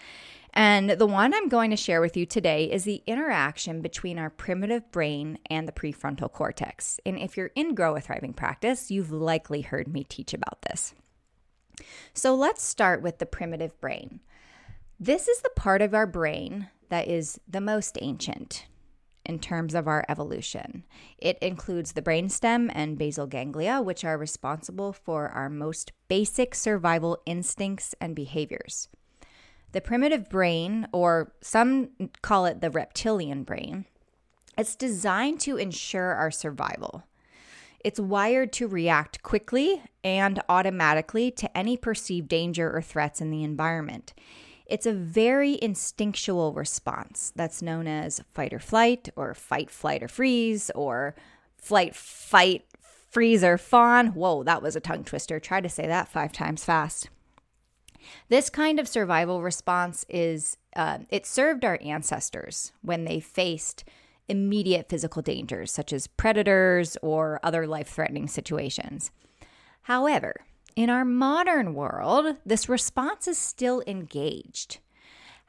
And 0.55 0.89
the 0.89 1.05
one 1.05 1.35
I'm 1.35 1.49
going 1.49 1.69
to 1.69 1.77
share 1.77 2.01
with 2.01 2.17
you 2.17 2.25
today 2.25 2.63
is 2.63 2.83
the 2.83 3.03
interaction 3.05 3.81
between 3.81 4.17
our 4.17 4.31
primitive 4.31 4.91
brain 4.91 5.37
and 5.51 5.67
the 5.67 5.71
prefrontal 5.71 6.31
cortex. 6.31 6.99
And 7.05 7.19
if 7.19 7.37
you're 7.37 7.51
in 7.53 7.75
Grow 7.75 7.95
a 7.95 8.01
Thriving 8.01 8.33
practice, 8.33 8.89
you've 8.89 9.11
likely 9.11 9.61
heard 9.61 9.87
me 9.87 10.03
teach 10.03 10.33
about 10.33 10.63
this. 10.63 10.95
So 12.13 12.35
let's 12.35 12.63
start 12.63 13.01
with 13.01 13.19
the 13.19 13.25
primitive 13.25 13.79
brain. 13.79 14.19
This 14.99 15.27
is 15.27 15.41
the 15.41 15.51
part 15.55 15.81
of 15.81 15.93
our 15.93 16.07
brain 16.07 16.69
that 16.89 17.07
is 17.07 17.39
the 17.47 17.61
most 17.61 17.97
ancient 18.01 18.65
in 19.25 19.39
terms 19.39 19.75
of 19.75 19.87
our 19.87 20.05
evolution. 20.07 20.83
It 21.17 21.37
includes 21.39 21.91
the 21.91 22.01
brainstem 22.01 22.71
and 22.73 22.97
basal 22.97 23.27
ganglia, 23.27 23.81
which 23.81 24.05
are 24.05 24.17
responsible 24.17 24.93
for 24.93 25.27
our 25.29 25.49
most 25.49 25.91
basic 26.07 26.55
survival 26.55 27.21
instincts 27.25 27.93
and 27.99 28.15
behaviors. 28.15 28.87
The 29.73 29.81
primitive 29.81 30.29
brain, 30.29 30.87
or 30.93 31.33
some 31.41 31.89
call 32.21 32.45
it 32.45 32.61
the 32.61 32.71
reptilian 32.71 33.43
brain, 33.43 33.85
it's 34.57 34.75
designed 34.75 35.41
to 35.41 35.57
ensure 35.57 36.13
our 36.13 36.31
survival. 36.31 37.03
It's 37.87 38.01
wired 38.01 38.51
to 38.51 38.67
react 38.67 39.23
quickly 39.23 39.81
and 40.03 40.41
automatically 40.49 41.31
to 41.31 41.57
any 41.57 41.77
perceived 41.77 42.27
danger 42.27 42.69
or 42.69 42.81
threats 42.81 43.21
in 43.21 43.31
the 43.31 43.45
environment. 43.45 44.13
It's 44.65 44.85
a 44.85 44.91
very 44.91 45.57
instinctual 45.61 46.51
response 46.51 47.31
that's 47.33 47.61
known 47.61 47.87
as 47.87 48.21
fight 48.33 48.51
or 48.51 48.59
flight, 48.59 49.07
or 49.15 49.33
fight, 49.33 49.71
flight, 49.71 50.03
or 50.03 50.09
freeze, 50.09 50.69
or 50.71 51.15
flight, 51.55 51.95
fight, 51.95 52.65
freeze, 53.09 53.41
or 53.41 53.57
fawn. 53.57 54.07
Whoa, 54.07 54.43
that 54.43 54.61
was 54.61 54.75
a 54.75 54.81
tongue 54.81 55.05
twister. 55.05 55.39
Try 55.39 55.61
to 55.61 55.69
say 55.69 55.87
that 55.87 56.09
five 56.09 56.33
times 56.33 56.65
fast. 56.65 57.07
This 58.27 58.49
kind 58.49 58.81
of 58.81 58.89
survival 58.89 59.41
response 59.41 60.05
is, 60.09 60.57
uh, 60.75 60.97
it 61.09 61.25
served 61.25 61.63
our 61.63 61.79
ancestors 61.81 62.73
when 62.81 63.05
they 63.05 63.21
faced 63.21 63.85
immediate 64.27 64.89
physical 64.89 65.21
dangers, 65.21 65.71
such 65.71 65.93
as 65.93 66.07
predators 66.07 66.97
or 67.01 67.39
other 67.43 67.67
life 67.67 67.89
threatening 67.89 68.27
situations. 68.27 69.11
However, 69.83 70.45
in 70.75 70.89
our 70.89 71.05
modern 71.05 71.73
world, 71.73 72.37
this 72.45 72.69
response 72.69 73.27
is 73.27 73.37
still 73.37 73.81
engaged. 73.87 74.79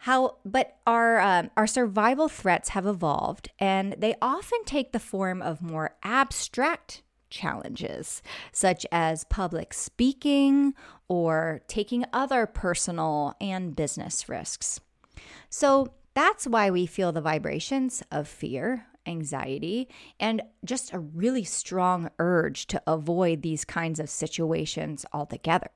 How, 0.03 0.37
but 0.45 0.77
our 0.87 1.21
um, 1.21 1.51
our 1.57 1.67
survival 1.67 2.29
threats 2.29 2.71
have 2.71 2.87
evolved, 2.87 3.51
and 3.59 3.95
they 3.99 4.15
often 4.23 4.65
take 4.65 4.93
the 4.93 5.01
form 5.01 5.43
of 5.43 5.61
more 5.61 5.97
abstract 6.05 7.03
challenges, 7.31 8.23
such 8.53 8.87
as 8.93 9.25
public 9.25 9.75
speaking 9.75 10.73
or 11.09 11.61
taking 11.69 12.05
other 12.13 12.47
personal 12.47 13.35
and 13.41 13.75
business 13.75 14.29
risks. 14.29 14.81
So 15.51 15.93
that's 16.19 16.49
why 16.49 16.69
we 16.69 16.85
feel 16.85 17.13
the 17.13 17.21
vibrations 17.21 18.03
of 18.11 18.27
fear, 18.27 18.87
anxiety, 19.07 19.89
and 20.19 20.43
just 20.65 20.93
a 20.93 20.99
really 20.99 21.45
strong 21.45 22.11
urge 22.19 22.67
to 22.67 22.83
avoid 22.89 23.43
these 23.43 23.65
kinds 23.65 24.01
of 24.01 24.11
situations 24.11 25.07
altogether. 25.13 25.71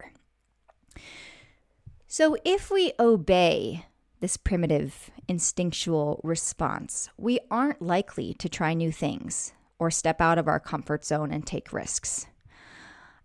So, 2.08 2.36
if 2.44 2.72
we 2.72 2.92
obey 2.98 3.86
this 4.18 4.36
primitive 4.36 5.12
instinctual 5.28 6.20
response, 6.24 7.08
we 7.16 7.38
aren't 7.48 7.80
likely 7.80 8.34
to 8.34 8.48
try 8.48 8.74
new 8.74 8.90
things 8.90 9.52
or 9.78 9.92
step 9.92 10.20
out 10.20 10.38
of 10.38 10.48
our 10.48 10.58
comfort 10.58 11.04
zone 11.04 11.30
and 11.30 11.46
take 11.46 11.72
risks. 11.72 12.26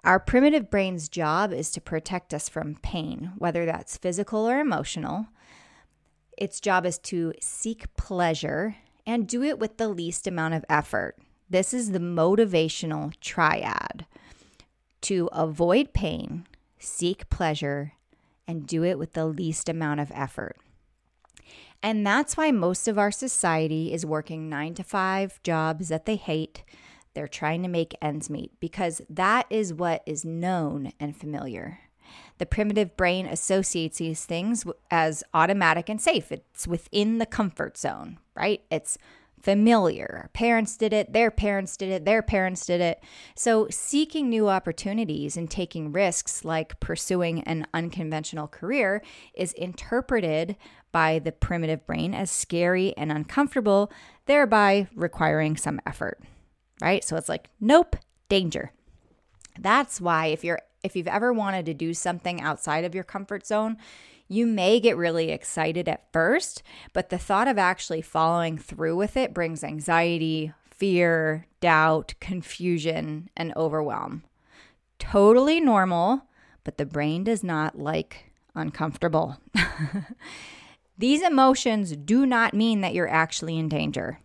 Our 0.04 0.20
primitive 0.20 0.70
brain's 0.70 1.10
job 1.10 1.52
is 1.52 1.72
to 1.72 1.82
protect 1.82 2.32
us 2.32 2.48
from 2.48 2.76
pain, 2.76 3.32
whether 3.40 3.66
that's 3.66 3.98
physical 3.98 4.48
or 4.48 4.60
emotional. 4.60 5.30
Its 6.38 6.60
job 6.60 6.86
is 6.86 6.98
to 7.00 7.34
seek 7.41 7.94
pleasure 7.96 8.75
and 9.06 9.27
do 9.27 9.44
it 9.44 9.58
with 9.58 9.77
the 9.77 9.88
least 9.88 10.27
amount 10.27 10.53
of 10.53 10.65
effort. 10.70 11.17
This 11.50 11.74
is 11.74 11.91
the 11.91 12.00
motivational 12.00 13.13
triad 13.20 14.06
to 15.01 15.29
avoid 15.32 15.94
pain, 15.94 16.46
seek 16.77 17.29
pleasure, 17.29 17.94
and 18.48 18.67
do 18.67 18.84
it 18.84 19.00
with 19.00 19.13
the 19.13 19.25
least 19.25 19.70
amount 19.70 20.00
of 20.00 20.12
effort. 20.13 20.58
And 21.82 22.06
that's 22.06 22.36
why 22.36 22.51
most 22.51 22.88
of 22.88 22.98
our 22.98 23.12
society 23.12 23.94
is 23.94 24.06
working 24.06 24.50
nine 24.50 24.74
to 24.75 24.84
five 24.84 25.41
jobs 25.44 25.89
that 25.89 26.06
they 26.06 26.15
hate. 26.15 26.63
They're 27.13 27.27
trying 27.27 27.63
to 27.63 27.70
make 27.70 27.96
ends 28.01 28.29
meet 28.29 28.51
because 28.60 29.01
that 29.10 29.46
is 29.50 29.74
what 29.74 30.03
is 30.06 30.25
known 30.25 30.91
and 31.00 31.15
familiar. 31.15 31.79
The 32.38 32.46
primitive 32.46 32.96
brain 32.96 33.25
associates 33.25 33.98
these 33.98 34.25
things 34.25 34.65
as 34.91 35.24
automatic 35.34 35.89
and 35.89 36.01
safe. 36.01 36.32
It's 36.32 36.67
within 36.67 37.17
the 37.17 37.25
comfort 37.25 37.77
zone, 37.77 38.20
right? 38.36 38.62
It's 38.70 38.98
familiar. 39.41 40.22
Our 40.24 40.29
parents 40.29 40.77
did 40.77 40.94
it, 40.94 41.13
their 41.13 41.32
parents 41.32 41.77
did 41.77 41.89
it, 41.89 42.06
their 42.06 42.22
parents 42.22 42.65
did 42.65 42.82
it. 42.82 43.03
So, 43.36 43.67
seeking 43.70 44.29
new 44.29 44.50
opportunities 44.50 45.38
and 45.38 45.50
taking 45.50 45.91
risks 45.91 46.44
like 46.44 46.79
pursuing 46.79 47.44
an 47.44 47.67
unconventional 47.74 48.48
career 48.48 49.01
is 49.34 49.53
interpreted 49.53 50.58
by 50.91 51.20
the 51.20 51.32
primitive 51.32 51.86
brain 51.86 52.13
as 52.13 52.32
scary 52.32 52.96
and 52.98 53.12
uncomfortable, 53.12 53.91
thereby 54.25 54.88
requiring 54.96 55.56
some 55.56 55.79
effort, 55.86 56.20
right? 56.82 57.03
So, 57.03 57.15
it's 57.15 57.29
like, 57.29 57.50
nope, 57.60 57.96
danger. 58.29 58.72
That's 59.60 60.01
why 60.01 60.27
if 60.27 60.44
you're 60.44 60.62
if 60.88 60.96
you've 60.96 61.08
ever 61.08 61.32
wanted 61.32 61.67
to 61.67 61.74
do 61.75 61.94
something 61.94 62.41
outside 62.41 62.84
of 62.84 62.96
your 62.96 63.03
comfort 63.03 63.46
zone, 63.46 63.77
you 64.27 64.48
may 64.48 64.79
get 64.79 64.98
really 64.98 65.29
excited 65.29 65.88
at 65.88 66.12
first, 66.12 66.63
but 66.94 67.10
the 67.10 67.17
thought 67.17 67.48
of 67.48 67.58
actually 67.58 68.01
following 68.01 68.58
through 68.58 68.96
with 68.96 69.15
it 69.15 69.34
brings 69.34 69.63
anxiety, 69.63 70.51
fear, 70.72 71.46
doubt, 71.60 72.13
confusion, 72.20 73.29
and 73.38 73.56
overwhelm. 73.56 74.24
Totally 75.00 75.60
normal, 75.60 76.24
but 76.63 76.77
the 76.77 76.86
brain 76.86 77.24
does 77.24 77.44
not 77.44 77.77
like 77.77 78.32
uncomfortable. 78.56 79.38
These 80.98 81.22
emotions 81.22 81.96
do 81.96 82.25
not 82.25 82.53
mean 82.53 82.82
that 82.82 82.94
you're 82.94 83.08
actually 83.08 83.58
in 83.58 83.70
danger. 83.70 84.20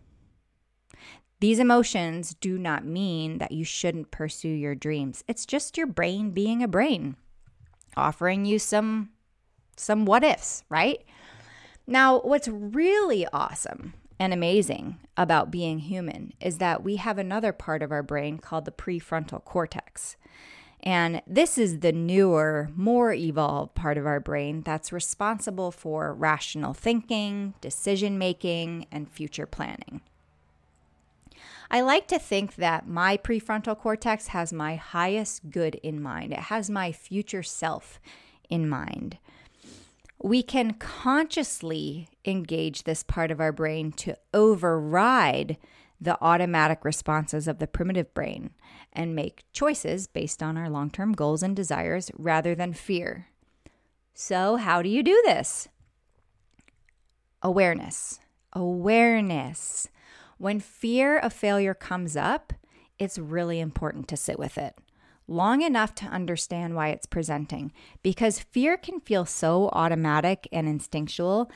These 1.43 1.59
emotions 1.59 2.37
do 2.39 2.57
not 2.57 2.85
mean 2.85 3.39
that 3.39 3.51
you 3.51 3.65
shouldn't 3.65 4.11
pursue 4.11 4.47
your 4.47 4.75
dreams. 4.75 5.25
It's 5.27 5.45
just 5.45 5.75
your 5.75 5.87
brain 5.87 6.31
being 6.31 6.63
a 6.63 6.69
brain, 6.69 7.17
offering 7.97 8.45
you 8.45 8.57
some 8.57 9.09
some 9.75 10.05
what 10.05 10.23
ifs, 10.23 10.63
right? 10.69 11.03
Now, 11.85 12.21
what's 12.21 12.47
really 12.47 13.27
awesome 13.33 13.93
and 14.17 14.31
amazing 14.31 15.01
about 15.17 15.51
being 15.51 15.79
human 15.79 16.31
is 16.39 16.59
that 16.59 16.81
we 16.81 16.95
have 16.95 17.17
another 17.17 17.51
part 17.51 17.83
of 17.83 17.91
our 17.91 18.03
brain 18.03 18.37
called 18.37 18.63
the 18.63 18.71
prefrontal 18.71 19.43
cortex. 19.43 20.15
And 20.81 21.21
this 21.27 21.57
is 21.57 21.81
the 21.81 21.91
newer, 21.91 22.69
more 22.73 23.11
evolved 23.11 23.75
part 23.75 23.97
of 23.97 24.05
our 24.05 24.21
brain 24.21 24.61
that's 24.61 24.93
responsible 24.93 25.71
for 25.71 26.13
rational 26.13 26.73
thinking, 26.73 27.53
decision 27.59 28.17
making, 28.17 28.87
and 28.93 29.11
future 29.11 29.45
planning. 29.45 29.99
I 31.73 31.81
like 31.81 32.07
to 32.09 32.19
think 32.19 32.57
that 32.57 32.87
my 32.87 33.17
prefrontal 33.17 33.75
cortex 33.75 34.27
has 34.27 34.53
my 34.53 34.75
highest 34.75 35.49
good 35.49 35.73
in 35.81 35.99
mind, 35.99 36.31
it 36.31 36.37
has 36.37 36.69
my 36.69 36.91
future 36.91 37.41
self 37.41 37.99
in 38.47 38.69
mind. 38.69 39.17
We 40.21 40.43
can 40.43 40.75
consciously 40.75 42.09
engage 42.25 42.83
this 42.83 43.01
part 43.01 43.31
of 43.31 43.41
our 43.41 43.51
brain 43.51 43.91
to 43.93 44.15
override 44.35 45.57
the 45.99 46.15
automatic 46.21 46.85
responses 46.85 47.47
of 47.47 47.57
the 47.57 47.65
primitive 47.65 48.13
brain 48.13 48.51
and 48.93 49.15
make 49.15 49.43
choices 49.51 50.05
based 50.05 50.43
on 50.43 50.57
our 50.57 50.69
long 50.69 50.91
term 50.91 51.13
goals 51.13 51.41
and 51.41 51.55
desires 51.55 52.11
rather 52.15 52.53
than 52.53 52.73
fear. 52.73 53.29
So, 54.13 54.57
how 54.57 54.83
do 54.83 54.89
you 54.89 55.01
do 55.01 55.19
this? 55.25 55.69
Awareness. 57.41 58.19
Awareness. 58.53 59.89
When 60.43 60.59
fear 60.59 61.17
of 61.17 61.31
failure 61.31 61.73
comes 61.73 62.17
up, 62.17 62.51
it's 62.99 63.17
really 63.17 63.61
important 63.61 64.09
to 64.09 64.17
sit 64.17 64.37
with 64.37 64.57
it 64.57 64.75
long 65.25 65.61
enough 65.61 65.95
to 65.95 66.05
understand 66.07 66.75
why 66.75 66.89
it's 66.89 67.05
presenting 67.05 67.71
because 68.01 68.39
fear 68.39 68.75
can 68.75 68.99
feel 68.99 69.23
so 69.23 69.69
automatic 69.71 70.49
and 70.51 70.67
instinctual. 70.67 71.49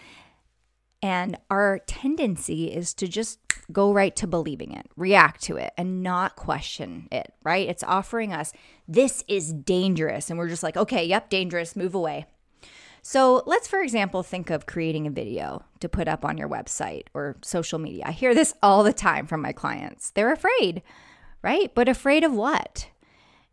And 1.02 1.38
our 1.52 1.80
tendency 1.80 2.72
is 2.72 2.94
to 2.94 3.10
just 3.10 3.40
go 3.74 3.92
right 3.92 4.16
to 4.16 4.26
believing 4.26 4.72
it, 4.72 4.88
react 4.96 5.44
to 5.44 5.58
it, 5.58 5.74
and 5.78 6.02
not 6.02 6.38
question 6.38 7.10
it, 7.12 7.34
right? 7.44 7.68
It's 7.68 7.84
offering 7.84 8.32
us, 8.32 8.54
this 8.88 9.22
is 9.28 9.52
dangerous. 9.52 10.30
And 10.30 10.40
we're 10.40 10.48
just 10.48 10.64
like, 10.64 10.78
okay, 10.78 11.04
yep, 11.04 11.30
dangerous, 11.30 11.76
move 11.76 11.94
away. 11.94 12.26
So 13.10 13.42
let's, 13.46 13.70
for 13.70 13.80
example, 13.80 14.22
think 14.22 14.50
of 14.50 14.66
creating 14.66 15.08
a 15.08 15.12
video 15.12 15.64
to 15.80 15.88
put 15.88 16.10
up 16.10 16.26
on 16.26 16.38
your 16.38 16.50
website 16.50 17.04
or 17.14 17.38
social 17.42 17.80
media. 17.80 18.04
I 18.06 18.12
hear 18.12 18.36
this 18.36 18.54
all 18.62 18.84
the 18.84 18.92
time 18.92 19.28
from 19.28 19.42
my 19.42 19.54
clients. 19.54 20.12
They're 20.12 20.34
afraid, 20.34 20.82
right? 21.42 21.74
But 21.74 21.88
afraid 21.88 22.26
of 22.26 22.34
what? 22.34 22.90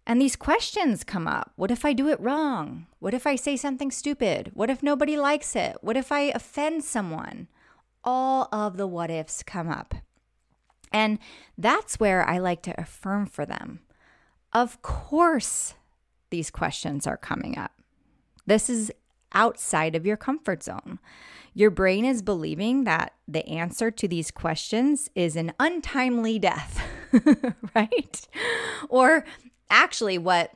And 0.09 0.21
these 0.21 0.35
questions 0.35 1.05
come 1.05 1.29
up. 1.29 1.53
What 1.55 1.71
if 1.71 1.85
I 1.85 1.93
do 1.93 2.09
it 2.09 2.19
wrong? 2.19 2.89
What 2.99 3.15
if 3.15 3.29
I 3.29 3.37
say 3.37 3.57
something 3.57 3.93
stupid? 3.93 4.51
What 4.55 4.71
if 4.71 4.83
nobody 4.83 5.17
likes 5.17 5.55
it? 5.55 5.77
What 5.83 5.97
if 5.97 6.11
I 6.11 6.33
offend 6.35 6.83
someone? 6.83 7.47
All 8.03 8.49
of 8.51 8.77
the 8.77 8.89
what 8.89 9.09
ifs 9.09 9.45
come 9.45 9.69
up. 9.69 9.95
And 10.93 11.21
that's 11.57 12.01
where 12.01 12.29
I 12.29 12.39
like 12.39 12.63
to 12.63 12.81
affirm 12.81 13.27
for 13.27 13.47
them. 13.47 13.83
Of 14.53 14.83
course, 14.83 15.75
these 16.31 16.51
questions 16.51 17.07
are 17.07 17.17
coming 17.17 17.57
up. 17.57 17.71
This 18.47 18.69
is 18.69 18.91
outside 19.35 19.95
of 19.95 20.07
your 20.07 20.17
comfort 20.17 20.63
zone. 20.63 20.99
Your 21.53 21.71
brain 21.71 22.05
is 22.05 22.23
believing 22.23 22.85
that 22.85 23.15
the 23.29 23.47
answer 23.47 23.91
to 23.91 24.09
these 24.09 24.31
questions 24.31 25.09
is 25.15 25.37
an 25.37 25.53
untimely 25.61 26.39
death, 26.39 26.83
right? 27.75 28.29
Or 28.89 29.25
actually, 29.71 30.19
what 30.19 30.53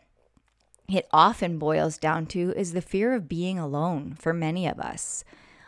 it 0.89 1.07
often 1.13 1.59
boils 1.59 1.99
down 1.99 2.27
to 2.27 2.53
is 2.57 2.73
the 2.73 2.81
fear 2.81 3.15
of 3.15 3.29
being 3.29 3.59
alone 3.59 4.17
for 4.19 4.33
many 4.33 4.67
of 4.67 4.81
us. 4.81 5.23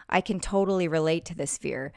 I 0.09 0.21
can 0.21 0.41
totally 0.41 0.89
relate 0.89 1.25
to 1.27 1.37
this 1.37 1.57
fear. 1.59 1.93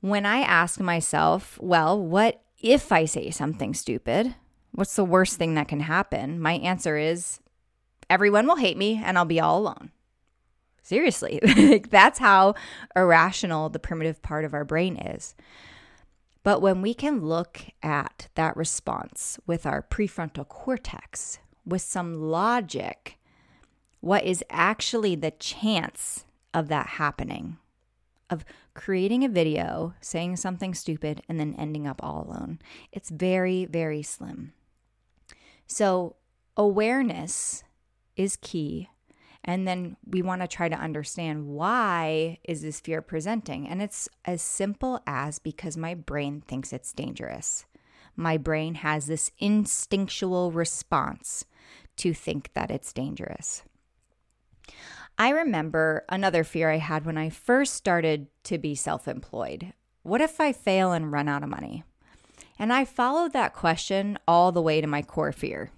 When 0.00 0.26
I 0.26 0.40
ask 0.40 0.78
myself, 0.78 1.58
well, 1.60 1.98
what 1.98 2.42
if 2.60 2.92
I 2.92 3.06
say 3.06 3.30
something 3.30 3.72
stupid? 3.72 4.34
What's 4.72 4.96
the 4.96 5.04
worst 5.04 5.36
thing 5.36 5.54
that 5.54 5.68
can 5.68 5.80
happen? 5.80 6.38
My 6.40 6.54
answer 6.54 6.98
is 6.98 7.40
everyone 8.10 8.46
will 8.46 8.56
hate 8.56 8.76
me 8.76 9.00
and 9.02 9.16
I'll 9.16 9.24
be 9.24 9.40
all 9.40 9.58
alone. 9.58 9.90
Seriously, 10.86 11.40
like 11.56 11.90
that's 11.90 12.20
how 12.20 12.54
irrational 12.94 13.68
the 13.68 13.80
primitive 13.80 14.22
part 14.22 14.44
of 14.44 14.54
our 14.54 14.64
brain 14.64 14.96
is. 14.96 15.34
But 16.44 16.62
when 16.62 16.80
we 16.80 16.94
can 16.94 17.24
look 17.24 17.60
at 17.82 18.28
that 18.36 18.56
response 18.56 19.36
with 19.48 19.66
our 19.66 19.82
prefrontal 19.82 20.46
cortex, 20.46 21.40
with 21.64 21.82
some 21.82 22.14
logic, 22.14 23.18
what 23.98 24.22
is 24.22 24.44
actually 24.48 25.16
the 25.16 25.32
chance 25.32 26.24
of 26.54 26.68
that 26.68 26.86
happening? 26.86 27.56
Of 28.30 28.44
creating 28.74 29.24
a 29.24 29.28
video, 29.28 29.94
saying 30.00 30.36
something 30.36 30.72
stupid, 30.72 31.20
and 31.28 31.40
then 31.40 31.56
ending 31.58 31.88
up 31.88 32.00
all 32.00 32.28
alone. 32.28 32.60
It's 32.92 33.10
very, 33.10 33.64
very 33.64 34.04
slim. 34.04 34.52
So, 35.66 36.14
awareness 36.56 37.64
is 38.14 38.36
key 38.36 38.88
and 39.46 39.66
then 39.66 39.96
we 40.04 40.22
want 40.22 40.42
to 40.42 40.48
try 40.48 40.68
to 40.68 40.76
understand 40.76 41.46
why 41.46 42.38
is 42.42 42.62
this 42.62 42.80
fear 42.80 43.00
presenting? 43.00 43.68
And 43.68 43.80
it's 43.80 44.08
as 44.24 44.42
simple 44.42 45.00
as 45.06 45.38
because 45.38 45.76
my 45.76 45.94
brain 45.94 46.42
thinks 46.46 46.72
it's 46.72 46.92
dangerous. 46.92 47.64
My 48.16 48.36
brain 48.36 48.74
has 48.76 49.06
this 49.06 49.30
instinctual 49.38 50.50
response 50.50 51.44
to 51.96 52.12
think 52.12 52.50
that 52.54 52.72
it's 52.72 52.92
dangerous. 52.92 53.62
I 55.16 55.30
remember 55.30 56.04
another 56.08 56.42
fear 56.44 56.70
i 56.70 56.78
had 56.78 57.06
when 57.06 57.16
i 57.16 57.30
first 57.30 57.74
started 57.74 58.26
to 58.44 58.58
be 58.58 58.74
self-employed. 58.74 59.72
What 60.02 60.20
if 60.20 60.40
i 60.40 60.52
fail 60.52 60.92
and 60.92 61.12
run 61.12 61.28
out 61.28 61.42
of 61.42 61.48
money? 61.48 61.84
And 62.58 62.72
i 62.72 62.84
followed 62.84 63.32
that 63.32 63.54
question 63.54 64.18
all 64.26 64.50
the 64.50 64.60
way 64.60 64.80
to 64.80 64.86
my 64.86 65.02
core 65.02 65.32
fear 65.32 65.70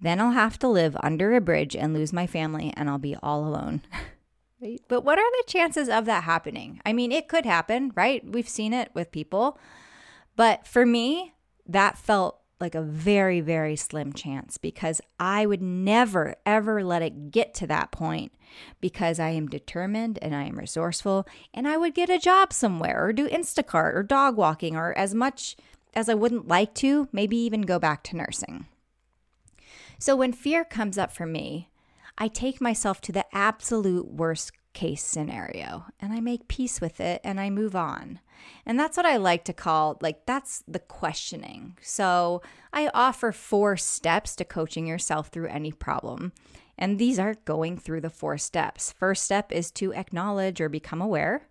then 0.00 0.20
I'll 0.20 0.32
have 0.32 0.58
to 0.60 0.68
live 0.68 0.96
under 1.02 1.34
a 1.34 1.40
bridge 1.40 1.74
and 1.74 1.92
lose 1.92 2.12
my 2.12 2.26
family 2.26 2.72
and 2.76 2.88
I'll 2.88 2.98
be 2.98 3.16
all 3.22 3.46
alone. 3.46 3.82
but 4.88 5.04
what 5.04 5.18
are 5.18 5.30
the 5.30 5.44
chances 5.46 5.88
of 5.88 6.04
that 6.06 6.24
happening? 6.24 6.80
I 6.86 6.92
mean, 6.92 7.12
it 7.12 7.28
could 7.28 7.44
happen, 7.44 7.92
right? 7.94 8.22
We've 8.24 8.48
seen 8.48 8.72
it 8.72 8.90
with 8.94 9.12
people. 9.12 9.58
But 10.36 10.66
for 10.66 10.86
me, 10.86 11.34
that 11.66 11.98
felt 11.98 12.40
like 12.60 12.74
a 12.74 12.82
very, 12.82 13.40
very 13.40 13.76
slim 13.76 14.12
chance 14.12 14.58
because 14.58 15.00
I 15.18 15.46
would 15.46 15.62
never, 15.62 16.36
ever 16.44 16.82
let 16.82 17.02
it 17.02 17.30
get 17.30 17.54
to 17.54 17.66
that 17.68 17.92
point 17.92 18.32
because 18.80 19.20
I 19.20 19.30
am 19.30 19.46
determined 19.46 20.18
and 20.22 20.34
I 20.34 20.44
am 20.44 20.58
resourceful 20.58 21.26
and 21.54 21.68
I 21.68 21.76
would 21.76 21.94
get 21.94 22.10
a 22.10 22.18
job 22.18 22.52
somewhere 22.52 23.04
or 23.04 23.12
do 23.12 23.28
Instacart 23.28 23.94
or 23.94 24.02
dog 24.02 24.36
walking 24.36 24.76
or 24.76 24.96
as 24.98 25.14
much 25.14 25.56
as 25.94 26.08
I 26.08 26.14
wouldn't 26.14 26.48
like 26.48 26.74
to, 26.74 27.08
maybe 27.12 27.36
even 27.36 27.62
go 27.62 27.78
back 27.78 28.02
to 28.04 28.16
nursing. 28.16 28.66
So 29.98 30.14
when 30.14 30.32
fear 30.32 30.64
comes 30.64 30.96
up 30.96 31.10
for 31.10 31.26
me, 31.26 31.70
I 32.16 32.28
take 32.28 32.60
myself 32.60 33.00
to 33.02 33.12
the 33.12 33.26
absolute 33.34 34.08
worst 34.08 34.52
case 34.72 35.02
scenario 35.02 35.86
and 35.98 36.12
I 36.12 36.20
make 36.20 36.46
peace 36.46 36.80
with 36.80 37.00
it 37.00 37.20
and 37.24 37.40
I 37.40 37.50
move 37.50 37.74
on. 37.74 38.20
And 38.64 38.78
that's 38.78 38.96
what 38.96 39.06
I 39.06 39.16
like 39.16 39.44
to 39.46 39.52
call 39.52 39.98
like 40.00 40.24
that's 40.24 40.62
the 40.68 40.78
questioning. 40.78 41.76
So 41.80 42.42
I 42.72 42.90
offer 42.94 43.32
four 43.32 43.76
steps 43.76 44.36
to 44.36 44.44
coaching 44.44 44.86
yourself 44.86 45.28
through 45.28 45.48
any 45.48 45.72
problem. 45.72 46.32
And 46.78 46.98
these 46.98 47.18
are 47.18 47.34
going 47.44 47.76
through 47.76 48.02
the 48.02 48.10
four 48.10 48.38
steps. 48.38 48.92
First 48.92 49.24
step 49.24 49.50
is 49.50 49.72
to 49.72 49.92
acknowledge 49.94 50.60
or 50.60 50.68
become 50.68 51.02
aware 51.02 51.48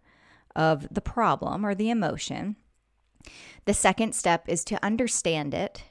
of 0.56 0.88
the 0.90 1.02
problem 1.02 1.66
or 1.66 1.76
the 1.76 1.90
emotion. 1.90 2.56
The 3.66 3.74
second 3.74 4.16
step 4.16 4.48
is 4.48 4.64
to 4.66 4.84
understand 4.84 5.54
it 5.54 5.84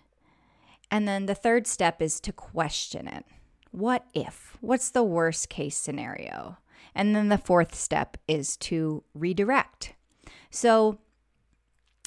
and 0.91 1.07
then 1.07 1.27
the 1.27 1.35
third 1.35 1.67
step 1.67 2.01
is 2.01 2.21
to 2.21 2.33
question 2.33 3.09
it. 3.09 3.25
What 3.71 4.07
if? 4.15 4.57
What's 4.61 4.91
the 4.91 5.03
worst 5.03 5.49
case 5.49 5.77
scenario? 5.77 6.59
And 6.95 7.15
then 7.15 7.29
the 7.29 7.39
fourth 7.39 7.75
step 7.75 8.17
is 8.27 8.57
to 8.59 9.05
redirect. 9.15 9.95
So 10.51 10.99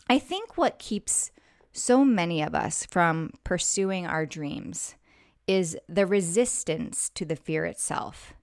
I 0.10 0.17
think 0.17 0.58
what 0.58 0.80
keeps 0.80 1.32
so 1.71 2.03
many 2.03 2.41
of 2.41 2.56
us 2.56 2.86
from 2.86 3.32
pursuing 3.43 4.08
our 4.08 4.25
dreams 4.25 4.95
is 5.47 5.77
the 5.88 6.06
resistance 6.06 7.10
to 7.10 7.25
the 7.25 7.36
fear 7.36 7.65
itself. 7.65 8.34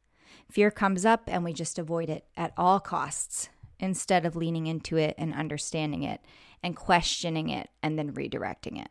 Fear 0.50 0.70
comes 0.70 1.04
up 1.04 1.24
and 1.26 1.42
we 1.42 1.52
just 1.52 1.78
avoid 1.78 2.08
it 2.08 2.24
at 2.36 2.52
all 2.56 2.78
costs 2.78 3.48
instead 3.80 4.24
of 4.24 4.36
leaning 4.36 4.66
into 4.66 4.96
it 4.96 5.14
and 5.18 5.34
understanding 5.34 6.02
it 6.02 6.20
and 6.62 6.76
questioning 6.76 7.48
it 7.48 7.68
and 7.82 7.98
then 7.98 8.12
redirecting 8.12 8.80
it. 8.80 8.88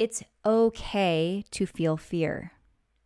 It's 0.00 0.22
okay 0.46 1.44
to 1.50 1.66
feel 1.66 1.98
fear. 1.98 2.52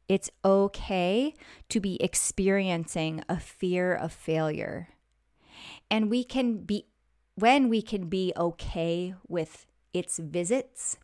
It's 0.08 0.30
okay 0.44 1.34
to 1.68 1.80
be 1.80 2.00
experiencing 2.00 3.24
a 3.28 3.40
fear 3.40 3.92
of 3.92 4.12
failure. 4.12 4.90
And 5.90 6.08
we 6.08 6.22
can 6.22 6.58
be, 6.58 6.86
when 7.34 7.68
we 7.68 7.82
can 7.82 8.08
be 8.08 8.32
okay 8.36 9.16
with 9.26 9.66
its 9.92 10.20
visits, 10.20 10.96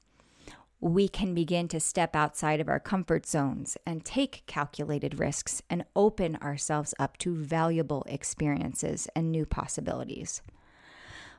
we 0.79 1.09
can 1.09 1.35
begin 1.35 1.67
to 1.67 1.81
step 1.81 2.15
outside 2.15 2.61
of 2.61 2.69
our 2.69 2.79
comfort 2.79 3.27
zones 3.27 3.77
and 3.85 4.05
take 4.05 4.45
calculated 4.47 5.19
risks 5.19 5.61
and 5.69 5.85
open 5.97 6.37
ourselves 6.37 6.95
up 7.01 7.19
to 7.19 7.35
valuable 7.35 8.05
experiences 8.07 9.09
and 9.17 9.33
new 9.33 9.45
possibilities. 9.45 10.41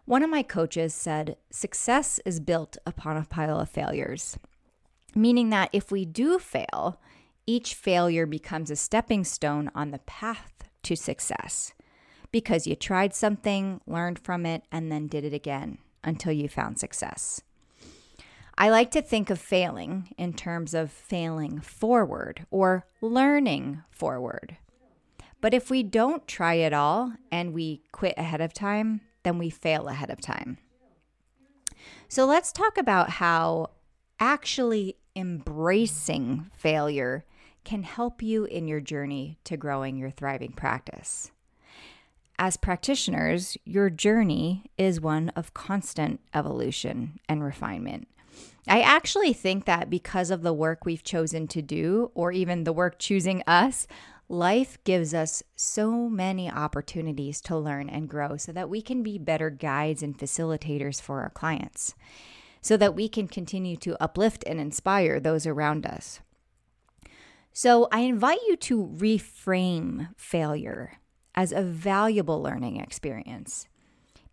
One 0.05 0.23
of 0.23 0.29
my 0.29 0.43
coaches 0.43 0.93
said, 0.93 1.37
Success 1.51 2.19
is 2.25 2.39
built 2.39 2.77
upon 2.85 3.17
a 3.17 3.25
pile 3.25 3.59
of 3.59 3.69
failures, 3.69 4.37
meaning 5.15 5.49
that 5.49 5.69
if 5.71 5.91
we 5.91 6.05
do 6.05 6.39
fail, 6.39 6.99
each 7.45 7.73
failure 7.73 8.25
becomes 8.25 8.71
a 8.71 8.75
stepping 8.75 9.23
stone 9.23 9.69
on 9.75 9.91
the 9.91 9.99
path 9.99 10.63
to 10.83 10.95
success 10.95 11.73
because 12.31 12.65
you 12.65 12.75
tried 12.75 13.13
something, 13.13 13.81
learned 13.85 14.19
from 14.19 14.45
it, 14.45 14.63
and 14.71 14.91
then 14.91 15.07
did 15.07 15.23
it 15.23 15.33
again 15.33 15.77
until 16.03 16.31
you 16.31 16.47
found 16.47 16.79
success. 16.79 17.41
I 18.57 18.69
like 18.69 18.91
to 18.91 19.01
think 19.01 19.29
of 19.29 19.39
failing 19.39 20.13
in 20.17 20.33
terms 20.33 20.73
of 20.73 20.91
failing 20.91 21.59
forward 21.61 22.45
or 22.51 22.85
learning 23.01 23.83
forward. 23.89 24.57
But 25.41 25.53
if 25.53 25.69
we 25.69 25.83
don't 25.83 26.27
try 26.27 26.55
it 26.55 26.73
all 26.73 27.13
and 27.31 27.53
we 27.53 27.81
quit 27.91 28.13
ahead 28.17 28.41
of 28.41 28.53
time, 28.53 29.01
then 29.23 29.37
we 29.37 29.49
fail 29.49 29.87
ahead 29.87 30.09
of 30.09 30.19
time. 30.19 30.57
So 32.07 32.25
let's 32.25 32.51
talk 32.51 32.77
about 32.77 33.09
how 33.09 33.71
actually 34.19 34.97
embracing 35.15 36.49
failure 36.55 37.25
can 37.63 37.83
help 37.83 38.21
you 38.21 38.45
in 38.45 38.67
your 38.67 38.79
journey 38.79 39.37
to 39.43 39.57
growing 39.57 39.97
your 39.97 40.09
thriving 40.09 40.51
practice. 40.51 41.31
As 42.39 42.57
practitioners, 42.57 43.55
your 43.65 43.89
journey 43.89 44.65
is 44.77 44.99
one 44.99 45.29
of 45.29 45.53
constant 45.53 46.19
evolution 46.33 47.19
and 47.29 47.43
refinement. 47.43 48.07
I 48.67 48.81
actually 48.81 49.33
think 49.33 49.65
that 49.65 49.89
because 49.89 50.31
of 50.31 50.41
the 50.41 50.53
work 50.53 50.85
we've 50.85 51.03
chosen 51.03 51.47
to 51.49 51.61
do, 51.61 52.11
or 52.15 52.31
even 52.31 52.63
the 52.63 52.73
work 52.73 52.97
choosing 52.99 53.43
us, 53.45 53.87
Life 54.31 54.81
gives 54.85 55.13
us 55.13 55.43
so 55.57 56.07
many 56.07 56.49
opportunities 56.49 57.41
to 57.41 57.57
learn 57.57 57.89
and 57.89 58.07
grow 58.07 58.37
so 58.37 58.53
that 58.53 58.69
we 58.69 58.81
can 58.81 59.03
be 59.03 59.17
better 59.17 59.49
guides 59.49 60.01
and 60.01 60.17
facilitators 60.17 61.01
for 61.01 61.19
our 61.19 61.31
clients, 61.31 61.95
so 62.61 62.77
that 62.77 62.95
we 62.95 63.09
can 63.09 63.27
continue 63.27 63.75
to 63.75 64.01
uplift 64.01 64.45
and 64.47 64.57
inspire 64.57 65.19
those 65.19 65.45
around 65.45 65.85
us. 65.85 66.21
So, 67.51 67.89
I 67.91 67.99
invite 67.99 68.39
you 68.47 68.55
to 68.55 68.87
reframe 68.95 70.15
failure 70.15 71.01
as 71.35 71.51
a 71.51 71.61
valuable 71.61 72.41
learning 72.41 72.77
experience 72.77 73.67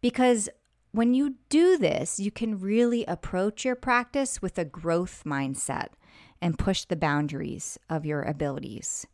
because 0.01 0.49
when 0.93 1.13
you 1.13 1.35
do 1.49 1.77
this, 1.77 2.21
you 2.21 2.31
can 2.31 2.61
really 2.61 3.05
approach 3.07 3.65
your 3.65 3.75
practice 3.75 4.41
with 4.41 4.59
a 4.59 4.65
growth 4.65 5.25
mindset 5.27 5.89
and 6.41 6.57
push 6.57 6.85
the 6.85 6.95
boundaries 6.95 7.81
of 7.91 8.07
your 8.07 8.23
abilities. 8.23 9.05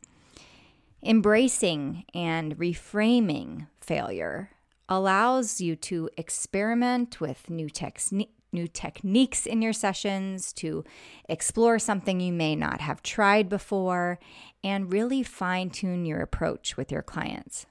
Embracing 1.04 2.04
and 2.14 2.56
reframing 2.56 3.66
failure 3.78 4.50
allows 4.88 5.60
you 5.60 5.76
to 5.76 6.08
experiment 6.16 7.20
with 7.20 7.50
new 7.50 7.68
techniques 7.68 8.30
new 8.54 8.68
techniques 8.68 9.46
in 9.46 9.60
your 9.60 9.72
sessions, 9.72 10.52
to 10.52 10.84
explore 11.28 11.78
something 11.78 12.20
you 12.20 12.32
may 12.32 12.54
not 12.54 12.80
have 12.80 13.02
tried 13.02 13.48
before, 13.48 14.18
and 14.62 14.92
really 14.92 15.24
fine 15.24 15.68
tune 15.68 16.06
your 16.06 16.20
approach 16.20 16.76
with 16.76 16.92
your 16.92 17.02
clients. 17.02 17.66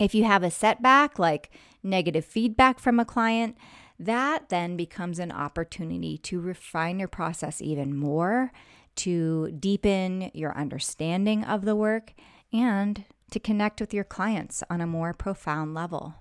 If 0.00 0.14
you 0.14 0.24
have 0.24 0.42
a 0.42 0.50
setback, 0.50 1.18
like 1.18 1.50
negative 1.82 2.24
feedback 2.24 2.80
from 2.80 2.98
a 2.98 3.04
client, 3.04 3.58
that 3.98 4.48
then 4.48 4.76
becomes 4.76 5.18
an 5.18 5.30
opportunity 5.30 6.16
to 6.16 6.40
refine 6.40 6.98
your 6.98 7.08
process 7.08 7.60
even 7.60 7.94
more, 7.94 8.50
to 8.96 9.50
deepen 9.52 10.30
your 10.32 10.56
understanding 10.56 11.44
of 11.44 11.66
the 11.66 11.76
work, 11.76 12.14
and 12.52 13.04
to 13.30 13.40
connect 13.40 13.80
with 13.80 13.94
your 13.94 14.04
clients 14.04 14.62
on 14.68 14.80
a 14.80 14.86
more 14.86 15.12
profound 15.12 15.74
level. 15.74 16.14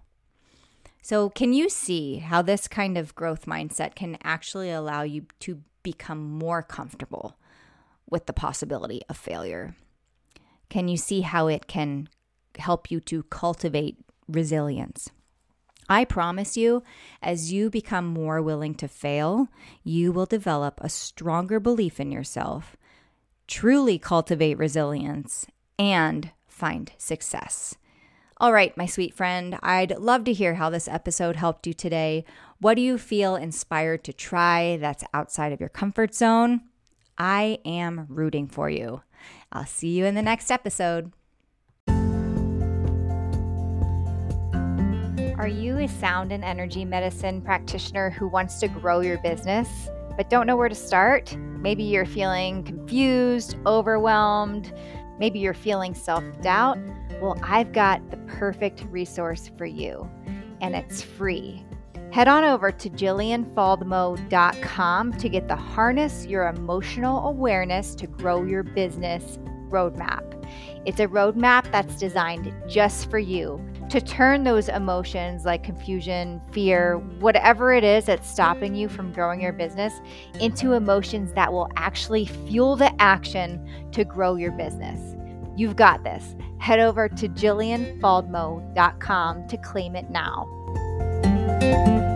So, 1.02 1.30
can 1.30 1.54
you 1.54 1.70
see 1.70 2.18
how 2.18 2.42
this 2.42 2.68
kind 2.68 2.98
of 2.98 3.16
growth 3.16 3.46
mindset 3.46 3.96
can 3.96 4.18
actually 4.24 4.70
allow 4.70 5.04
you 5.04 5.26
to 5.40 5.62
become 5.82 6.30
more 6.30 6.62
comfortable 6.62 7.38
with 8.10 8.26
the 8.26 8.34
possibility 8.34 9.02
of 9.10 9.18
failure? 9.18 9.76
Can 10.70 10.88
you 10.88 10.98
see 10.98 11.22
how 11.22 11.48
it 11.48 11.68
can 11.68 12.10
help 12.58 12.92
you 12.92 13.00
to 13.02 13.24
cultivate 13.24 13.98
resilience? 14.28 15.10
I 15.88 16.06
promise 16.06 16.56
you, 16.56 16.84
as 17.22 17.52
you 17.52 17.72
become 17.72 18.06
more 18.06 18.42
willing 18.42 18.76
to 18.76 18.88
fail, 18.88 19.48
you 19.84 20.12
will 20.12 20.28
develop 20.28 20.80
a 20.82 20.90
stronger 20.90 21.60
belief 21.60 22.00
in 22.00 22.12
yourself, 22.12 22.78
truly 23.48 23.98
cultivate 23.98 24.60
resilience, 24.60 25.48
and 25.80 26.32
find 26.48 26.92
success. 26.98 27.76
All 28.38 28.54
right, 28.54 28.78
my 28.78 28.86
sweet 28.86 29.14
friend, 29.14 29.58
I'd 29.64 29.98
love 29.98 30.24
to 30.26 30.34
hear 30.34 30.56
how 30.56 30.70
this 30.70 30.88
episode 30.88 31.36
helped 31.38 31.66
you 31.66 31.74
today. 31.74 32.24
What 32.60 32.76
do 32.76 32.82
you 32.82 32.98
feel 32.98 33.36
inspired 33.36 34.04
to 34.04 34.14
try 34.14 34.78
that's 34.78 35.04
outside 35.14 35.52
of 35.52 35.60
your 35.60 35.70
comfort 35.70 36.14
zone? 36.14 36.62
I 37.18 37.60
am 37.66 38.06
rooting 38.08 38.48
for 38.48 38.70
you. 38.70 39.02
I'll 39.52 39.66
see 39.66 39.90
you 39.90 40.06
in 40.06 40.16
the 40.16 40.22
next 40.22 40.52
episode. 40.52 41.12
Are 45.38 45.48
you 45.48 45.78
a 45.78 45.88
sound 45.88 46.32
and 46.32 46.44
energy 46.44 46.86
medicine 46.86 47.42
practitioner 47.42 48.10
who 48.10 48.28
wants 48.28 48.60
to 48.60 48.68
grow 48.68 49.00
your 49.00 49.18
business 49.20 49.90
but 50.18 50.30
don't 50.30 50.48
know 50.48 50.58
where 50.58 50.68
to 50.68 50.76
start? 50.76 51.36
Maybe 51.38 51.84
you're 51.84 52.06
feeling 52.06 52.64
confused, 52.64 53.56
overwhelmed, 53.66 54.74
maybe 55.20 55.40
you're 55.40 55.54
feeling 55.54 55.94
self 55.94 56.24
doubt. 56.42 56.78
Well, 57.22 57.38
I've 57.44 57.74
got 57.74 58.10
the 58.10 58.16
perfect 58.18 58.86
resource 58.90 59.52
for 59.58 59.66
you, 59.66 60.10
and 60.62 60.74
it's 60.76 61.02
free. 61.02 61.66
Head 62.12 62.28
on 62.28 62.44
over 62.44 62.72
to 62.72 62.90
jillianfaldmo.com 62.90 65.14
to 65.14 65.30
get 65.30 65.48
the 65.48 65.56
Harness 65.56 66.26
Your 66.26 66.48
Emotional 66.48 67.28
Awareness 67.28 67.94
to 67.96 68.08
Grow 68.08 68.44
Your 68.44 68.64
Business 68.64 69.38
roadmap. 69.70 70.26
It's 70.86 71.00
a 71.00 71.08
roadmap 71.08 71.72
that's 71.72 71.98
designed 71.98 72.52
just 72.68 73.12
for 73.12 73.20
you 73.20 73.64
to 73.90 74.02
turn 74.02 74.44
those 74.44 74.70
emotions 74.70 75.46
like 75.46 75.64
confusion, 75.64 76.40
fear, 76.52 76.98
whatever 77.20 77.74
it 77.74 77.84
is 77.84 78.06
that's 78.06 78.30
stopping 78.30 78.76
you 78.76 78.88
from 78.88 79.12
growing 79.12 79.42
your 79.42 79.54
business 79.54 79.94
into 80.40 80.74
emotions 80.74 81.34
that 81.34 81.52
will 81.52 81.68
actually 81.76 82.26
fuel 82.26 82.76
the 82.76 82.94
action 83.02 83.68
to 83.92 84.06
grow 84.06 84.36
your 84.36 84.52
business. 84.52 85.16
You've 85.56 85.76
got 85.76 86.04
this. 86.04 86.36
Head 86.60 86.80
over 86.80 87.10
to 87.10 87.28
jillianfaldmo.com 87.28 89.48
to 89.48 89.58
claim 89.58 89.96
it 89.96 90.08
now. 90.10 92.08